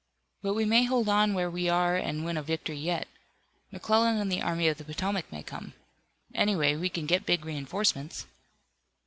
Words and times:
"But 0.41 0.55
we 0.55 0.65
may 0.65 0.85
hold 0.85 1.07
on 1.07 1.35
where 1.35 1.47
we 1.51 1.69
are 1.69 1.95
and 1.95 2.25
win 2.25 2.35
a 2.35 2.41
victory 2.41 2.79
yet. 2.79 3.07
McClellan 3.71 4.17
and 4.17 4.31
the 4.31 4.41
Army 4.41 4.67
of 4.67 4.77
the 4.79 4.83
Potomac 4.83 5.31
may 5.31 5.43
come. 5.43 5.73
Anyway, 6.33 6.75
we 6.75 6.89
can 6.89 7.05
get 7.05 7.23
big 7.23 7.45
reinforcements." 7.45 8.25